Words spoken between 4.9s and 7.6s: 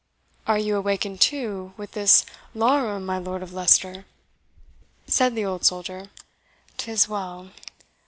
said the old soldier. "'Tis well.